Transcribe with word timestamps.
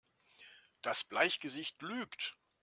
Das 0.81 1.03
Bleichgesicht 1.03 1.79
lügt! 1.83 2.35